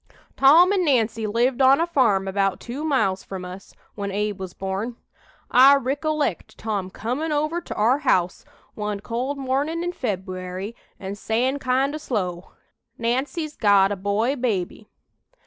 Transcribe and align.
"Tom 0.35 0.73
an' 0.73 0.83
Nancy 0.83 1.27
lived 1.27 1.61
on 1.61 1.79
a 1.79 1.85
farm 1.85 2.27
about 2.27 2.59
two 2.59 2.83
miles 2.83 3.23
from 3.23 3.45
us, 3.45 3.75
when 3.93 4.09
Abe 4.09 4.39
was 4.39 4.55
born. 4.55 4.95
I 5.51 5.75
ricollect 5.75 6.57
Tom 6.57 6.89
comin' 6.89 7.31
over 7.31 7.61
to 7.61 7.75
our 7.75 7.99
house 7.99 8.43
one 8.73 9.01
cold 9.01 9.37
mornin' 9.37 9.83
in 9.83 9.91
Feb'uary 9.91 10.73
an' 10.99 11.13
sayin' 11.13 11.59
kind 11.59 11.93
o' 11.93 11.99
slow, 11.99 12.51
'Nancy's 12.97 13.55
got 13.55 13.91
a 13.91 13.95
boy 13.95 14.35
baby.' 14.35 14.89